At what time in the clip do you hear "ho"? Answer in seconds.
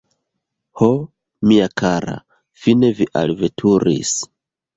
0.79-0.87